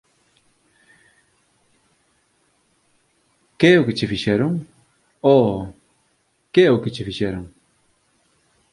“Que 3.59 3.67
é 3.75 3.79
o 3.79 3.85
que 3.87 3.95
che 3.97 4.11
fixeron? 4.13 4.53
Oh, 5.35 5.55
que 6.53 6.61
é 6.67 6.71
o 6.75 6.81
que 6.83 6.91
che 6.95 7.07
fixeron?” 7.09 7.43